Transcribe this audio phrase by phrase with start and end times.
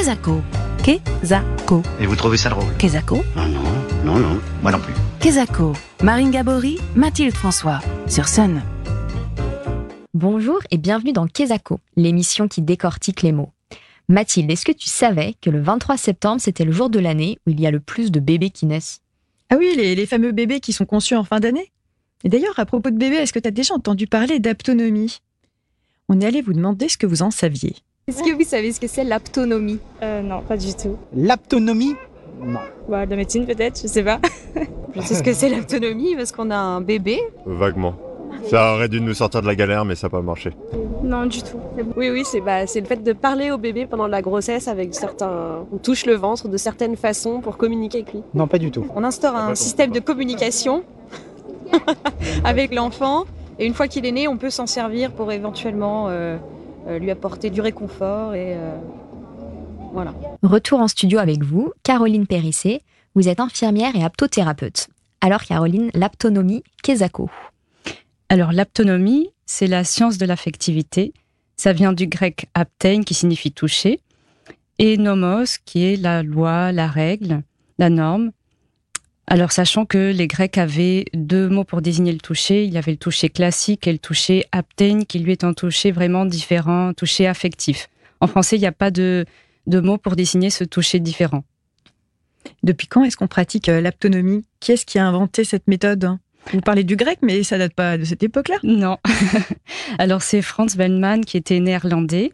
[0.00, 0.40] Kezako.
[0.82, 1.82] Kezako.
[2.00, 3.22] Et vous trouvez ça drôle Kezako.
[3.36, 3.60] Ah non,
[4.02, 4.94] non, non, moi non plus.
[5.20, 5.74] Kezako.
[6.02, 7.80] Marine Gabory, Mathilde François.
[8.06, 8.62] Sur Sun.
[10.14, 13.52] Bonjour et bienvenue dans Kezako, l'émission qui décortique les mots.
[14.08, 17.50] Mathilde, est-ce que tu savais que le 23 septembre, c'était le jour de l'année où
[17.50, 19.02] il y a le plus de bébés qui naissent?
[19.50, 21.72] Ah oui, les, les fameux bébés qui sont conçus en fin d'année.
[22.24, 25.18] Et d'ailleurs, à propos de bébés, est-ce que tu as déjà entendu parler d'aptonomie?
[26.08, 27.76] On est allé vous demander ce que vous en saviez.
[28.10, 30.96] Est-ce que vous savez ce que c'est l'aptonomie Euh, non, pas du tout.
[31.14, 31.94] L'aptonomie
[32.44, 32.58] Non.
[32.88, 34.18] Bah, de la médecine peut-être, je sais pas.
[34.96, 37.20] Je sais ce que c'est l'aptonomie parce qu'on a un bébé.
[37.46, 37.94] Vaguement.
[38.48, 40.50] Ça aurait dû nous sortir de la galère, mais ça n'a pas marché.
[41.04, 41.58] Non, du tout.
[41.96, 44.92] Oui, oui, c'est bah, c'est le fait de parler au bébé pendant la grossesse avec
[44.92, 45.64] certains.
[45.72, 48.22] On touche le ventre de certaines façons pour communiquer avec lui.
[48.34, 48.84] Non, pas du tout.
[48.96, 50.82] On instaure un système de communication
[52.44, 53.24] avec l'enfant
[53.60, 56.36] et une fois qu'il est né, on peut s'en servir pour éventuellement euh,
[56.88, 58.76] lui apporter du réconfort et euh,
[59.92, 60.14] voilà.
[60.42, 62.82] Retour en studio avec vous, Caroline Périssé.
[63.14, 64.88] Vous êtes infirmière et aptothérapeute.
[65.20, 67.28] Alors Caroline, l'aptonomie, Kezako.
[68.28, 71.12] Alors l'aptonomie, c'est la science de l'affectivité.
[71.56, 74.00] Ça vient du grec aptein qui signifie toucher
[74.78, 77.42] et nomos qui est la loi, la règle,
[77.78, 78.30] la norme.
[79.32, 82.90] Alors sachant que les Grecs avaient deux mots pour désigner le toucher, il y avait
[82.90, 86.94] le toucher classique et le toucher aptein qui lui est un toucher vraiment différent, un
[86.94, 87.88] toucher affectif.
[88.18, 89.24] En français, il n'y a pas de,
[89.68, 91.44] de mot pour désigner ce toucher différent.
[92.64, 94.44] Depuis quand est-ce qu'on pratique euh, l'aptonomie?
[94.58, 96.18] Qui est-ce qui a inventé cette méthode?
[96.52, 98.98] Vous parlez du grec, mais ça date pas de cette époque-là Non.
[99.98, 102.32] Alors c'est Franz Wellman qui était néerlandais,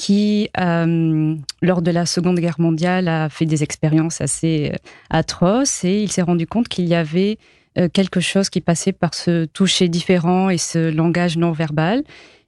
[0.00, 4.76] qui, euh, lors de la Seconde Guerre mondiale, a fait des expériences assez euh,
[5.10, 7.36] atroces et il s'est rendu compte qu'il y avait
[7.76, 12.02] euh, quelque chose qui passait par ce toucher différent et ce langage non verbal.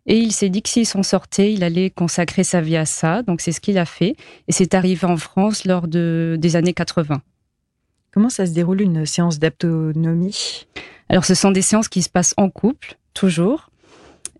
[0.06, 3.22] Et il s'est dit que s'il s'en sortait, il allait consacrer sa vie à ça.
[3.22, 4.16] Donc c'est ce qu'il a fait.
[4.48, 7.20] Et c'est arrivé en France lors de, des années 80.
[8.14, 10.66] Comment ça se déroule une séance d'aptonomie?
[11.10, 13.68] Alors ce sont des séances qui se passent en couple, toujours.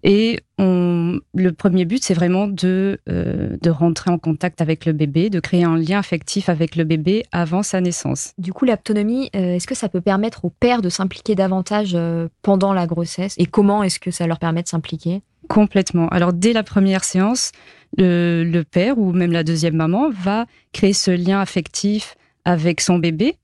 [0.05, 4.93] Et on, le premier but, c'est vraiment de, euh, de rentrer en contact avec le
[4.93, 8.33] bébé, de créer un lien affectif avec le bébé avant sa naissance.
[8.37, 12.29] Du coup, l'aptonomie, euh, est-ce que ça peut permettre aux pères de s'impliquer davantage euh,
[12.43, 13.35] pendant la grossesse?
[13.39, 15.23] Et comment est-ce que ça leur permet de s'impliquer?
[15.49, 16.09] Complètement.
[16.09, 17.53] Alors dès la première séance,
[17.97, 22.99] le, le père ou même la deuxième maman va créer ce lien affectif avec son
[22.99, 23.37] bébé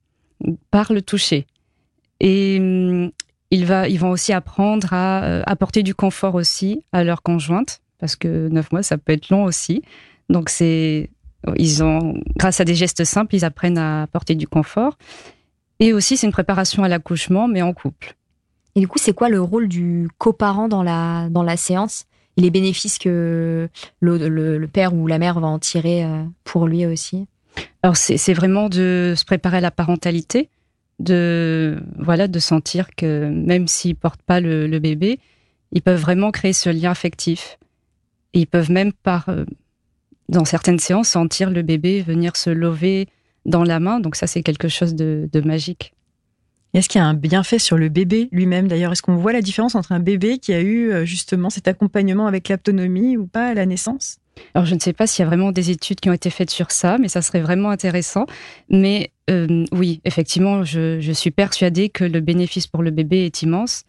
[0.70, 1.46] par le toucher.
[2.20, 3.10] Et hum,
[3.50, 7.80] il va, ils vont aussi apprendre à euh, apporter du confort aussi à leur conjointe,
[7.98, 9.82] parce que neuf mois, ça peut être long aussi.
[10.28, 11.10] Donc c'est,
[11.56, 14.98] ils ont, grâce à des gestes simples, ils apprennent à apporter du confort.
[15.80, 18.14] Et aussi, c'est une préparation à l'accouchement, mais en couple.
[18.74, 22.06] Et du coup, c'est quoi le rôle du coparent dans la, dans la séance?
[22.36, 23.68] Et les bénéfices que
[24.00, 27.26] le, le, le père ou la mère va en tirer euh, pour lui aussi?
[27.82, 30.48] Alors c'est c'est vraiment de se préparer à la parentalité,
[30.98, 35.20] de voilà, de sentir que même s'ils portent pas le, le bébé,
[35.72, 37.58] ils peuvent vraiment créer ce lien affectif.
[38.34, 39.44] Et ils peuvent même par euh,
[40.28, 43.08] dans certaines séances sentir le bébé venir se lever
[43.46, 44.00] dans la main.
[44.00, 45.94] Donc ça c'est quelque chose de, de magique.
[46.74, 48.92] Est-ce qu'il y a un bienfait sur le bébé lui-même d'ailleurs?
[48.92, 52.26] Est-ce qu'on voit la différence entre un bébé qui a eu euh, justement cet accompagnement
[52.26, 54.18] avec l'aptonomie ou pas à la naissance?
[54.54, 56.50] Alors je ne sais pas s'il y a vraiment des études qui ont été faites
[56.50, 58.26] sur ça, mais ça serait vraiment intéressant.
[58.68, 63.42] Mais euh, oui, effectivement, je, je suis persuadée que le bénéfice pour le bébé est
[63.42, 63.84] immense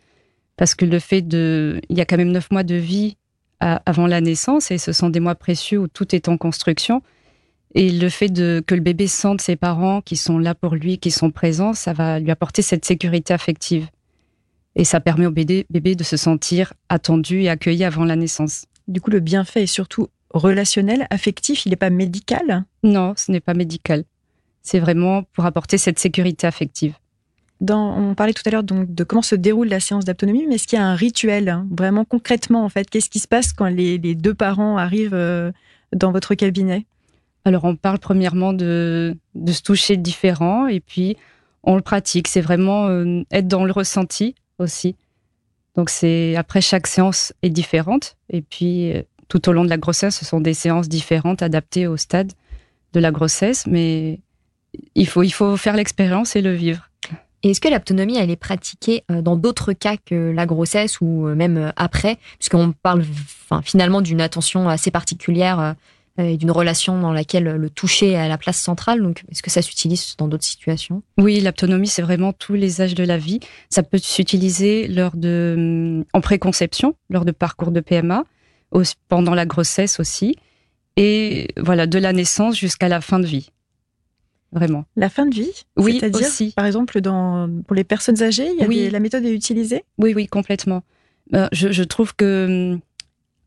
[0.57, 3.17] parce que le fait de, il y a quand même neuf mois de vie
[3.59, 7.01] à- avant la naissance et ce sont des mois précieux où tout est en construction.
[7.75, 10.97] Et le fait de que le bébé sente ses parents qui sont là pour lui,
[10.97, 13.87] qui sont présents, ça va lui apporter cette sécurité affective.
[14.75, 18.65] Et ça permet au bébé, bébé de se sentir attendu et accueilli avant la naissance.
[18.87, 22.65] Du coup, le bienfait est surtout relationnel, affectif, il n'est pas médical?
[22.83, 24.03] Non, ce n'est pas médical.
[24.61, 26.93] C'est vraiment pour apporter cette sécurité affective.
[27.61, 30.55] Dans, on parlait tout à l'heure donc de comment se déroule la séance d'autonomie, mais
[30.55, 32.89] est-ce qu'il y a un rituel, hein, vraiment concrètement en fait?
[32.89, 35.51] Qu'est-ce qui se passe quand les, les deux parents arrivent euh,
[35.93, 36.85] dans votre cabinet?
[37.43, 41.17] Alors on parle premièrement de, de se toucher différent et puis
[41.63, 42.27] on le pratique.
[42.27, 44.95] C'est vraiment euh, être dans le ressenti aussi.
[45.75, 49.77] Donc c'est après chaque séance est différente et puis euh, tout au long de la
[49.77, 52.31] grossesse, ce sont des séances différentes adaptées au stade
[52.93, 54.19] de la grossesse, mais
[54.95, 56.89] il faut il faut faire l'expérience et le vivre.
[57.43, 61.27] Et est-ce que l'aptonomie, elle est pratiquée euh, dans d'autres cas que la grossesse ou
[61.27, 62.17] euh, même euh, après?
[62.37, 65.75] Puisqu'on parle enfin, finalement d'une attention assez particulière
[66.17, 69.01] et d'une relation dans laquelle le toucher a la place centrale.
[69.01, 71.01] Donc, est-ce que ça s'utilise dans d'autres situations?
[71.17, 73.39] Oui, l'autonomie, c'est vraiment tous les âges de la vie.
[73.69, 78.25] Ça peut s'utiliser lors de, en préconception, lors de parcours de PMA,
[79.07, 80.35] pendant la grossesse aussi.
[80.97, 83.49] et voilà, de la naissance jusqu'à la fin de vie.
[84.51, 84.85] Vraiment.
[84.95, 86.53] La fin de vie Oui, C'est-à-dire, aussi.
[86.55, 88.75] par exemple, dans, pour les personnes âgées, il y a Oui.
[88.77, 89.83] des- la méthode est utilisée?
[89.99, 90.81] Oui, oui, complètement.
[91.35, 92.79] Euh, je, je trouve que hum,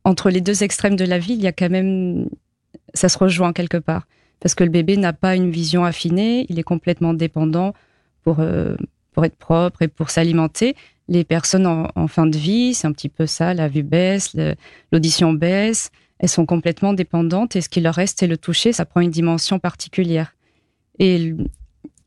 [0.05, 2.29] entre les deux extrêmes de la vie, il y a quand même,
[2.95, 4.07] ça se rejoint quelque part,
[4.41, 7.75] parce que le bébé n'a pas une vision affinée, il est complètement dépendant
[8.23, 8.77] pour euh,
[9.13, 10.75] pour être propre et pour s'alimenter.
[11.09, 14.33] Les personnes en, en fin de vie, c'est un petit peu ça, la vue baisse,
[14.35, 14.55] le-
[14.93, 15.91] l'audition baisse,
[16.21, 19.11] elles sont complètement dépendantes et ce qui leur reste, c'est le toucher, ça prend une
[19.11, 20.33] dimension particulière.
[20.99, 21.35] Et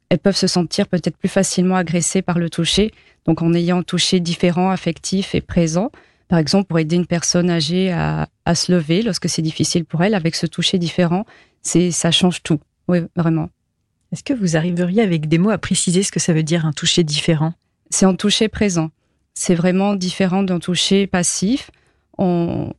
[0.10, 2.94] elles peuvent se sentir peut-être plus facilement agressées par le toucher,
[3.26, 5.92] donc en ayant un toucher différent, affectif et présent.
[6.28, 10.04] Par exemple, pour aider une personne âgée à, à se lever lorsque c'est difficile pour
[10.04, 11.26] elle, avec ce toucher différent,
[11.62, 12.60] c'est ça change tout.
[12.88, 13.50] Oui, vraiment.
[14.12, 16.72] Est-ce que vous arriveriez avec des mots à préciser ce que ça veut dire un
[16.72, 17.54] toucher différent?
[17.90, 18.92] C'est un toucher présent.
[19.34, 21.70] C'est vraiment différent d'un toucher passif.
[22.18, 22.72] On,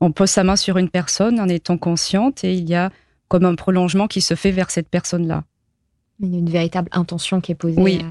[0.00, 2.90] on pose sa main sur une personne en étant consciente et il y a
[3.28, 5.44] comme un prolongement qui se fait vers cette personne-là.
[6.22, 7.80] Il y a une véritable intention qui est posée.
[7.80, 8.00] Oui.
[8.02, 8.10] euh.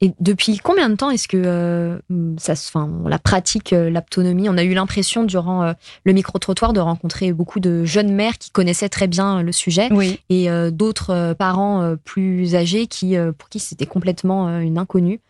[0.00, 1.98] Et depuis combien de temps est-ce que euh,
[2.36, 5.72] ça, se- enfin, on la pratique euh, l'aptonomie On a eu l'impression durant euh,
[6.04, 10.18] le micro-trottoir de rencontrer beaucoup de jeunes mères qui connaissaient très bien le sujet Oui,
[10.28, 15.20] et d'autres parents plus âgés qui, pour qui c'était complètement une inconnue.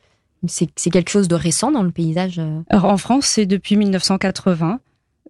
[0.47, 2.41] C'est quelque chose de récent dans le paysage.
[2.70, 4.81] Alors en France, c'est depuis 1980.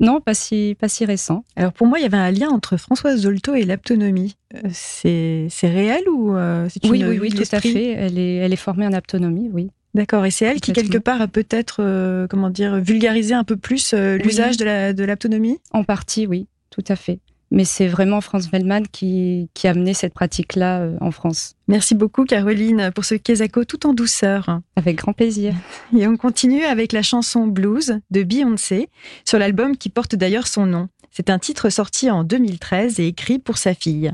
[0.00, 1.44] Non, pas si, pas si récent.
[1.56, 4.36] Alors pour moi, il y avait un lien entre Françoise Dolto et l'aptonomie.
[4.54, 7.90] Euh, C'est réel ou euh, c'est une Oui, oui, oui, tout à fait.
[7.90, 9.70] Elle est, elle est formée en aptonomie, oui.
[9.94, 10.26] D'accord.
[10.26, 13.94] Et c'est elle qui quelque part a peut-être, euh, comment dire, vulgarisé un peu plus
[13.94, 14.24] euh, Oui.
[14.24, 15.58] l'usage de la de l'aptonomie?
[15.70, 17.20] En partie, oui, tout à fait.
[17.54, 21.54] Mais c'est vraiment Franz Wellman qui, qui a amené cette pratique-là euh, en France.
[21.68, 24.60] Merci beaucoup Caroline pour ce Kesako tout en douceur.
[24.74, 25.54] Avec grand plaisir.
[25.96, 28.88] Et on continue avec la chanson Blues de Beyoncé
[29.24, 30.88] sur l'album qui porte d'ailleurs son nom.
[31.12, 34.12] C'est un titre sorti en 2013 et écrit pour sa fille.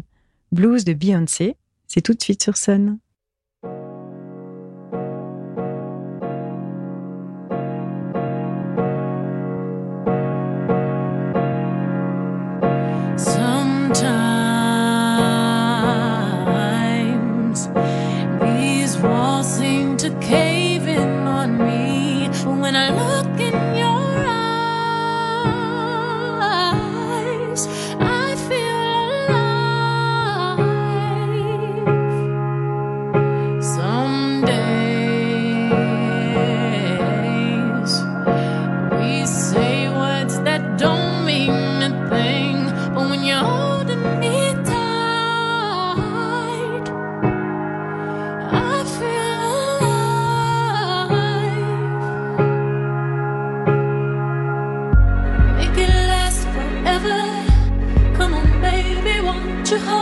[0.52, 1.56] Blues de Beyoncé,
[1.87, 2.98] c'est tout de suite sur Sun.
[13.94, 14.30] time.
[59.70, 60.00] to.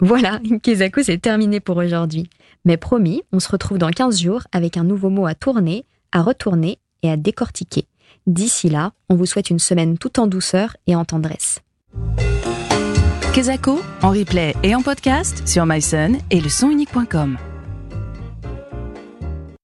[0.00, 2.28] Voilà, Kezako, c'est terminé pour aujourd'hui.
[2.64, 6.22] Mais promis, on se retrouve dans 15 jours avec un nouveau mot à tourner, à
[6.22, 7.86] retourner et à décortiquer.
[8.26, 11.60] D'ici là, on vous souhaite une semaine tout en douceur et en tendresse.
[13.32, 17.51] Kezako, en replay et en podcast sur myson et le.